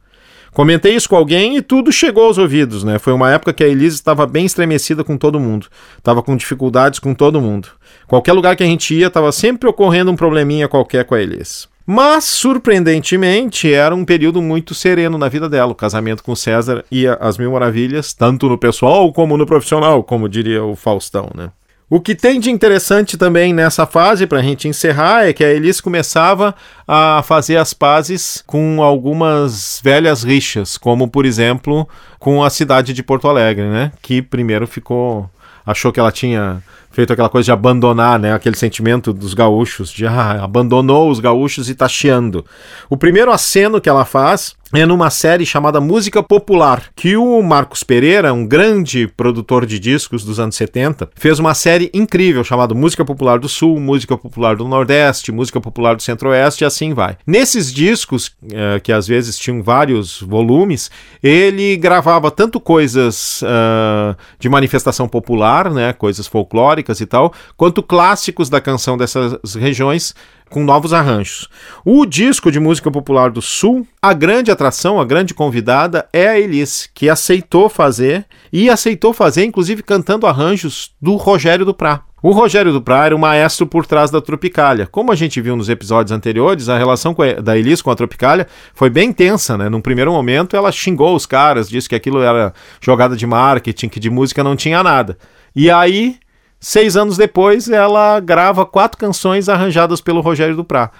Comentei 0.53 0.95
isso 0.95 1.09
com 1.09 1.15
alguém 1.15 1.57
e 1.57 1.61
tudo 1.61 1.91
chegou 1.91 2.25
aos 2.25 2.37
ouvidos, 2.37 2.83
né? 2.83 2.99
Foi 2.99 3.11
uma 3.11 3.31
época 3.31 3.51
que 3.51 3.63
a 3.63 3.67
Elise 3.67 3.95
estava 3.95 4.27
bem 4.27 4.45
estremecida 4.45 5.03
com 5.03 5.17
todo 5.17 5.39
mundo. 5.39 5.67
Estava 5.97 6.21
com 6.21 6.37
dificuldades 6.37 6.99
com 6.99 7.15
todo 7.15 7.41
mundo. 7.41 7.69
Qualquer 8.07 8.33
lugar 8.33 8.55
que 8.55 8.63
a 8.63 8.67
gente 8.67 8.93
ia, 8.93 9.07
estava 9.07 9.31
sempre 9.31 9.67
ocorrendo 9.67 10.11
um 10.11 10.15
probleminha 10.15 10.67
qualquer 10.67 11.05
com 11.05 11.15
a 11.15 11.21
Elise. 11.21 11.67
Mas, 11.85 12.23
surpreendentemente, 12.25 13.73
era 13.73 13.93
um 13.95 14.05
período 14.05 14.41
muito 14.41 14.73
sereno 14.73 15.17
na 15.17 15.27
vida 15.27 15.49
dela. 15.49 15.71
O 15.71 15.75
casamento 15.75 16.23
com 16.23 16.35
César 16.35 16.85
ia 16.91 17.15
às 17.15 17.37
mil 17.37 17.51
maravilhas, 17.51 18.13
tanto 18.13 18.47
no 18.47 18.57
pessoal 18.57 19.11
como 19.11 19.35
no 19.35 19.45
profissional, 19.45 20.03
como 20.03 20.29
diria 20.29 20.63
o 20.63 20.75
Faustão, 20.75 21.29
né? 21.35 21.49
O 21.93 22.01
que 22.01 22.15
tem 22.15 22.39
de 22.39 22.49
interessante 22.49 23.19
também 23.19 23.53
nessa 23.53 23.85
fase, 23.85 24.25
para 24.25 24.39
a 24.39 24.41
gente 24.41 24.67
encerrar, 24.67 25.27
é 25.27 25.31
que 25.31 25.43
a 25.43 25.53
Elis 25.53 25.79
começava 25.79 26.55
a 26.87 27.21
fazer 27.23 27.57
as 27.57 27.71
pazes 27.71 28.43
com 28.47 28.81
algumas 28.81 29.79
velhas 29.83 30.23
rixas, 30.23 30.75
como 30.75 31.07
por 31.07 31.23
exemplo 31.23 31.87
com 32.17 32.43
a 32.43 32.49
cidade 32.49 32.93
de 32.93 33.03
Porto 33.03 33.27
Alegre, 33.27 33.65
né? 33.65 33.91
Que 34.01 34.23
primeiro 34.23 34.65
ficou. 34.65 35.29
achou 35.63 35.91
que 35.91 35.99
ela 35.99 36.11
tinha 36.11 36.63
feito 36.89 37.13
aquela 37.13 37.29
coisa 37.29 37.45
de 37.45 37.51
abandonar, 37.51 38.17
né? 38.17 38.33
Aquele 38.33 38.57
sentimento 38.57 39.13
dos 39.13 39.35
gaúchos, 39.35 39.91
de 39.91 40.07
ah, 40.07 40.43
abandonou 40.43 41.11
os 41.11 41.19
gaúchos 41.19 41.69
e 41.69 41.75
tá 41.75 41.87
chiando. 41.87 42.43
O 42.89 42.97
primeiro 42.97 43.31
aceno 43.31 43.79
que 43.79 43.87
ela 43.87 44.03
faz 44.03 44.55
é 44.81 44.85
numa 44.87 45.11
série 45.11 45.45
chamada 45.45 45.79
Música 45.79 46.23
Popular, 46.23 46.85
que 46.95 47.15
o 47.15 47.41
Marcos 47.43 47.83
Pereira, 47.83 48.33
um 48.33 48.45
grande 48.45 49.07
produtor 49.07 49.67
de 49.67 49.77
discos 49.77 50.25
dos 50.25 50.39
anos 50.39 50.55
70, 50.55 51.11
fez 51.15 51.37
uma 51.37 51.53
série 51.53 51.91
incrível 51.93 52.43
chamada 52.43 52.73
Música 52.73 53.05
Popular 53.05 53.37
do 53.37 53.47
Sul, 53.47 53.79
Música 53.79 54.17
Popular 54.17 54.55
do 54.55 54.67
Nordeste, 54.67 55.31
Música 55.31 55.61
Popular 55.61 55.95
do 55.95 56.01
Centro-Oeste 56.01 56.63
e 56.63 56.65
assim 56.65 56.91
vai. 56.93 57.17
Nesses 57.25 57.71
discos, 57.71 58.27
uh, 58.27 58.81
que 58.81 58.91
às 58.91 59.07
vezes 59.07 59.37
tinham 59.37 59.61
vários 59.61 60.21
volumes, 60.21 60.89
ele 61.21 61.77
gravava 61.77 62.31
tanto 62.31 62.59
coisas 62.59 63.43
uh, 63.43 64.17
de 64.39 64.49
manifestação 64.49 65.07
popular, 65.07 65.71
né, 65.71 65.93
coisas 65.93 66.25
folclóricas 66.25 66.99
e 66.99 67.05
tal, 67.05 67.31
quanto 67.55 67.83
clássicos 67.83 68.49
da 68.49 68.59
canção 68.59 68.97
dessas 68.97 69.53
regiões 69.53 70.15
com 70.53 70.63
novos 70.63 70.93
arranjos. 70.93 71.49
O 71.83 72.05
disco 72.05 72.51
de 72.51 72.59
música 72.59 72.91
popular 72.91 73.31
do 73.31 73.41
Sul, 73.41 73.87
a 73.99 74.13
grande 74.13 74.51
atração, 74.51 74.62
a 74.99 75.05
grande 75.05 75.33
convidada 75.33 76.07
é 76.13 76.27
a 76.27 76.39
Elis, 76.39 76.89
que 76.93 77.09
aceitou 77.09 77.69
fazer 77.69 78.25
e 78.51 78.69
aceitou 78.69 79.13
fazer, 79.13 79.43
inclusive 79.45 79.83
cantando 79.83 80.27
arranjos 80.27 80.91
do 81.01 81.15
Rogério 81.15 81.65
do 81.65 81.73
Prá. 81.73 82.03
O 82.23 82.31
Rogério 82.31 82.71
Duprá 82.71 83.05
era 83.05 83.13
o 83.13 83.19
maestro 83.19 83.67
por 83.67 83.85
trás 83.85 84.09
da 84.09 84.21
Tropicália. 84.21 84.87
Como 84.87 85.11
a 85.11 85.15
gente 85.15 85.41
viu 85.41 85.57
nos 85.57 85.67
episódios 85.67 86.13
anteriores, 86.13 86.69
a 86.69 86.77
relação 86.77 87.13
da 87.43 87.57
Elis 87.57 87.81
com 87.81 87.91
a 87.91 87.95
Tropicália 87.95 88.47
foi 88.73 88.89
bem 88.89 89.11
tensa, 89.11 89.57
né? 89.57 89.67
Num 89.67 89.81
primeiro 89.81 90.13
momento, 90.13 90.55
ela 90.55 90.71
xingou 90.71 91.17
os 91.17 91.25
caras, 91.25 91.67
disse 91.67 91.89
que 91.89 91.95
aquilo 91.95 92.21
era 92.21 92.53
jogada 92.79 93.17
de 93.17 93.27
marketing, 93.27 93.89
que 93.89 93.99
de 93.99 94.09
música 94.09 94.41
não 94.41 94.55
tinha 94.55 94.81
nada. 94.81 95.17
E 95.53 95.69
aí, 95.69 96.15
seis 96.61 96.95
anos 96.95 97.17
depois, 97.17 97.67
ela 97.67 98.21
grava 98.21 98.65
quatro 98.65 98.97
canções 98.97 99.49
arranjadas 99.49 99.99
pelo 99.99 100.21
Rogério 100.21 100.55
Duprá. 100.55 100.91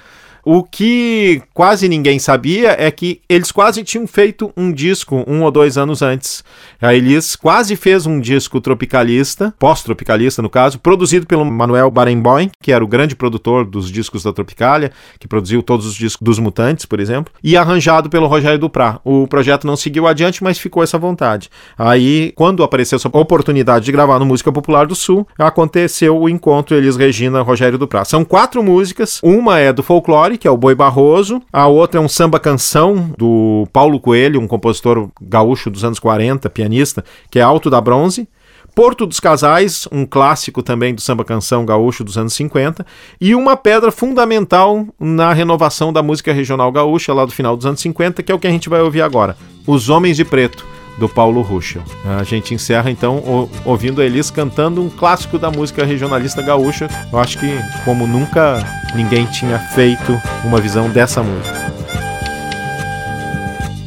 O 0.45 0.61
que 0.61 1.41
quase 1.53 1.87
ninguém 1.87 2.19
sabia 2.19 2.75
é 2.77 2.91
que 2.91 3.21
eles 3.29 3.49
quase 3.49 3.81
tinham 3.81 4.05
feito 4.05 4.51
um 4.57 4.73
disco 4.73 5.23
um 5.25 5.41
ou 5.43 5.49
dois 5.49 5.77
anos 5.77 6.01
antes. 6.01 6.43
A 6.81 6.93
Elis 6.93 7.37
quase 7.37 7.77
fez 7.77 8.05
um 8.05 8.19
disco 8.19 8.59
tropicalista, 8.59 9.53
pós-tropicalista 9.57 10.41
no 10.41 10.49
caso, 10.49 10.79
produzido 10.79 11.25
pelo 11.25 11.45
Manuel 11.45 11.89
Barenboim, 11.89 12.51
que 12.61 12.73
era 12.73 12.83
o 12.83 12.87
grande 12.87 13.15
produtor 13.15 13.63
dos 13.63 13.89
discos 13.89 14.23
da 14.23 14.33
Tropicália, 14.33 14.91
que 15.17 15.29
produziu 15.29 15.63
todos 15.63 15.85
os 15.85 15.95
discos 15.95 16.21
dos 16.21 16.39
Mutantes, 16.39 16.85
por 16.85 16.99
exemplo, 16.99 17.33
e 17.41 17.55
arranjado 17.55 18.09
pelo 18.09 18.27
Rogério 18.27 18.59
Duprá. 18.59 18.99
O 19.05 19.25
projeto 19.27 19.65
não 19.65 19.77
seguiu 19.77 20.07
adiante, 20.07 20.43
mas 20.43 20.59
ficou 20.59 20.83
essa 20.83 20.97
vontade. 20.97 21.49
Aí, 21.77 22.33
quando 22.35 22.63
apareceu 22.63 22.97
essa 22.97 23.07
oportunidade 23.07 23.85
de 23.85 23.93
gravar 23.93 24.19
no 24.19 24.25
Música 24.25 24.51
Popular 24.51 24.87
do 24.87 24.95
Sul, 24.95 25.25
aconteceu 25.39 26.19
o 26.19 26.27
encontro 26.27 26.75
Elis 26.75 26.97
Regina 26.97 27.41
Rogério 27.41 27.77
Duprá. 27.77 28.03
São 28.03 28.25
quatro 28.25 28.61
músicas, 28.61 29.21
uma 29.23 29.57
é 29.57 29.71
do 29.71 29.81
folclore 29.81 30.32
que 30.37 30.47
é 30.47 30.51
o 30.51 30.57
Boi 30.57 30.75
Barroso. 30.75 31.41
A 31.51 31.67
outra 31.67 31.99
é 31.99 32.03
um 32.03 32.09
samba-canção 32.09 33.13
do 33.17 33.67
Paulo 33.71 33.99
Coelho, 33.99 34.39
um 34.39 34.47
compositor 34.47 35.09
gaúcho 35.21 35.69
dos 35.69 35.83
anos 35.83 35.99
40, 35.99 36.49
pianista, 36.49 37.03
que 37.29 37.39
é 37.39 37.41
Alto 37.41 37.69
da 37.69 37.79
Bronze. 37.79 38.27
Porto 38.75 39.05
dos 39.05 39.19
Casais, 39.19 39.87
um 39.91 40.03
clássico 40.03 40.63
também 40.63 40.95
do 40.95 41.01
samba-canção 41.01 41.63
gaúcho 41.63 42.03
dos 42.03 42.17
anos 42.17 42.33
50, 42.33 42.83
e 43.21 43.35
uma 43.35 43.55
pedra 43.55 43.91
fundamental 43.91 44.87
na 44.99 45.31
renovação 45.31 45.93
da 45.93 46.01
música 46.01 46.33
regional 46.33 46.71
gaúcha 46.71 47.13
lá 47.13 47.23
do 47.23 47.31
final 47.31 47.55
dos 47.55 47.67
anos 47.67 47.81
50, 47.81 48.23
que 48.23 48.31
é 48.31 48.35
o 48.35 48.39
que 48.39 48.47
a 48.47 48.51
gente 48.51 48.69
vai 48.69 48.81
ouvir 48.81 49.03
agora, 49.03 49.37
Os 49.67 49.89
Homens 49.89 50.17
de 50.17 50.25
Preto 50.25 50.65
do 50.97 51.09
Paulo 51.09 51.41
Ruschel. 51.41 51.83
A 52.19 52.23
gente 52.23 52.53
encerra 52.53 52.89
então 52.91 53.49
ouvindo 53.65 54.01
a 54.01 54.05
Elis 54.05 54.29
cantando 54.29 54.81
um 54.81 54.89
clássico 54.89 55.39
da 55.39 55.49
música 55.49 55.85
regionalista 55.85 56.41
gaúcha. 56.41 56.87
Eu 57.11 57.19
acho 57.19 57.39
que, 57.39 57.49
como 57.83 58.07
nunca 58.07 58.59
ninguém 58.95 59.25
tinha 59.25 59.59
feito 59.59 60.19
uma 60.43 60.59
visão 60.59 60.89
dessa 60.89 61.23
música. 61.23 61.73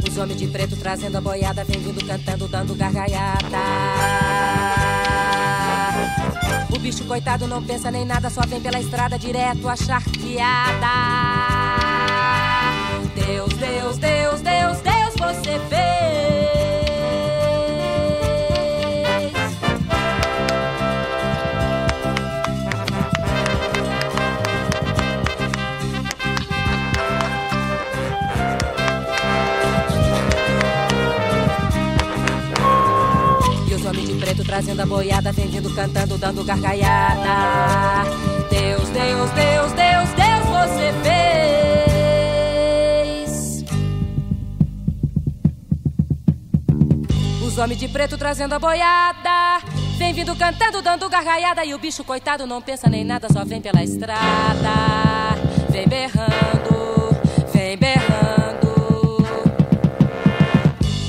Os 0.08 0.18
homens 0.18 0.38
de 0.38 0.46
preto 0.46 0.76
trazendo 0.76 1.16
a 1.18 1.20
boiada, 1.20 1.64
vem 1.64 1.80
vindo 1.80 2.04
cantando, 2.04 2.48
dando 2.48 2.74
gargalhada. 2.74 3.58
O 6.74 6.78
bicho 6.78 7.04
coitado 7.04 7.46
não 7.46 7.62
pensa 7.62 7.90
nem 7.90 8.04
nada, 8.04 8.28
só 8.28 8.42
vem 8.46 8.60
pela 8.60 8.80
estrada 8.80 9.18
direto 9.18 9.68
a 9.68 9.76
charqueada. 9.76 10.86
Deus, 13.14 13.52
Deus, 13.54 13.98
Deus, 13.98 14.40
Deus, 14.40 14.78
Deus, 14.80 15.14
você 15.18 15.58
fez. 15.68 16.05
Trazendo 34.56 34.80
a 34.80 34.86
boiada, 34.86 35.32
vem 35.32 35.48
vindo 35.48 35.68
cantando, 35.74 36.16
dando 36.16 36.42
gargalhada. 36.42 38.08
Deus, 38.48 38.88
Deus, 38.88 39.30
Deus, 39.32 39.72
Deus, 39.72 40.08
Deus, 40.14 40.46
você 40.48 40.94
fez. 43.20 43.62
Os 47.46 47.58
homens 47.58 47.78
de 47.78 47.86
preto 47.86 48.16
trazendo 48.16 48.54
a 48.54 48.58
boiada. 48.58 49.60
Vem 49.98 50.14
vindo 50.14 50.34
cantando, 50.34 50.80
dando 50.80 51.06
gargalhada. 51.10 51.62
E 51.62 51.74
o 51.74 51.78
bicho 51.78 52.02
coitado 52.02 52.46
não 52.46 52.62
pensa 52.62 52.88
nem 52.88 53.04
nada, 53.04 53.28
só 53.30 53.44
vem 53.44 53.60
pela 53.60 53.84
estrada. 53.84 55.36
Vem 55.68 55.86
berrando, 55.86 57.14
vem 57.52 57.76
berrando. 57.76 58.74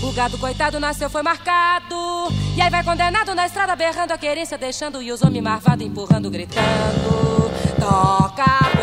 O 0.04 0.12
gado 0.12 0.38
coitado 0.38 0.82
nasceu, 0.82 1.10
foi 1.10 1.24
marcado. 1.24 2.28
E 2.58 2.62
aí 2.62 2.72
vai 2.72 2.84
condenado 2.84 3.36
na 3.36 3.46
estrada 3.46 3.76
berrando 3.76 4.14
a 4.14 4.18
querência, 4.18 4.58
deixando 4.58 5.00
e 5.00 5.12
os 5.12 5.22
homens 5.22 5.44
marvados 5.44 5.86
empurrando, 5.86 6.28
gritando: 6.28 7.52
Toca 7.80 8.77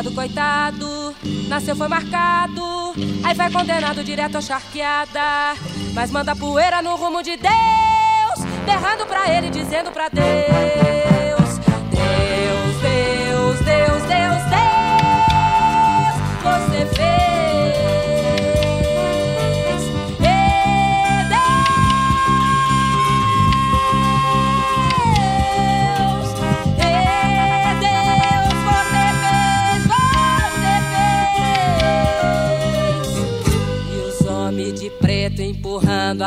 fez. 0.00 0.10
O 0.10 0.10
gado 0.10 0.12
coitado 0.12 1.14
nasceu, 1.48 1.76
foi 1.76 1.88
marcado. 1.88 2.94
Aí 3.22 3.34
vai 3.34 3.50
condenado 3.50 4.02
direto 4.02 4.38
à 4.38 4.40
charqueada. 4.40 5.54
Mas 5.92 6.10
manda 6.10 6.34
poeira 6.34 6.80
no 6.80 6.96
rumo 6.96 7.22
de 7.22 7.36
Deus. 7.36 7.50
Berrando 8.64 9.06
pra 9.06 9.28
ele, 9.28 9.50
dizendo 9.50 9.90
pra 9.90 10.08
Deus, 10.08 11.09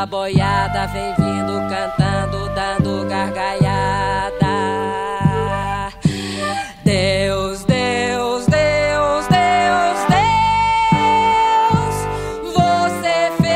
boiada, 0.06 0.88
vem 0.88 1.14
vindo 1.16 1.54
cantando, 1.70 2.50
dando 2.54 3.08
gargalhada. 3.08 4.34
Deus, 6.84 7.64
Deus, 7.64 8.46
Deus, 8.46 9.26
Deus, 9.28 9.98
Deus, 11.70 12.54
você 12.54 13.32
fez. 13.42 13.52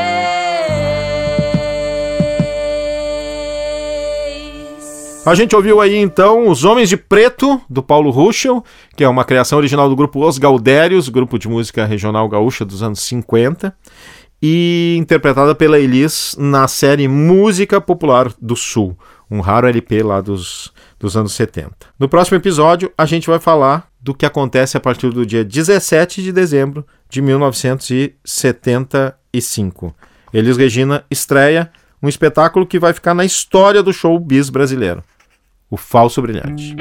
A 5.26 5.34
gente 5.34 5.54
ouviu 5.54 5.80
aí 5.80 5.96
então 5.96 6.48
Os 6.48 6.64
Homens 6.64 6.88
de 6.88 6.96
Preto, 6.96 7.60
do 7.68 7.82
Paulo 7.82 8.10
Ruschel, 8.10 8.64
que 8.96 9.04
é 9.04 9.08
uma 9.08 9.24
criação 9.24 9.58
original 9.58 9.88
do 9.88 9.96
grupo 9.96 10.26
Os 10.26 10.38
Gaudérios, 10.38 11.08
grupo 11.08 11.38
de 11.38 11.48
música 11.48 11.84
regional 11.84 12.28
gaúcha 12.28 12.64
dos 12.64 12.82
anos 12.82 13.00
50 13.00 13.74
e 14.40 14.96
interpretada 14.98 15.54
pela 15.54 15.78
Elis 15.78 16.34
na 16.38 16.66
série 16.68 17.08
Música 17.08 17.78
Popular 17.80 18.32
do 18.40 18.56
Sul, 18.56 18.96
um 19.30 19.40
raro 19.40 19.66
LP 19.66 20.02
lá 20.02 20.20
dos, 20.20 20.72
dos 20.98 21.16
anos 21.16 21.32
70. 21.32 21.70
No 21.98 22.08
próximo 22.08 22.36
episódio, 22.36 22.92
a 22.96 23.04
gente 23.04 23.26
vai 23.26 23.38
falar 23.38 23.88
do 24.00 24.14
que 24.14 24.24
acontece 24.24 24.76
a 24.76 24.80
partir 24.80 25.10
do 25.10 25.26
dia 25.26 25.44
17 25.44 26.22
de 26.22 26.32
dezembro 26.32 26.86
de 27.08 27.20
1975. 27.20 29.94
Elis 30.32 30.56
Regina 30.56 31.04
estreia 31.10 31.70
um 32.02 32.08
espetáculo 32.08 32.66
que 32.66 32.78
vai 32.78 32.92
ficar 32.92 33.14
na 33.14 33.24
história 33.24 33.82
do 33.82 33.92
show 33.92 34.16
bis 34.18 34.50
brasileiro, 34.50 35.02
o 35.68 35.76
Falso 35.76 36.22
Brilhante. 36.22 36.76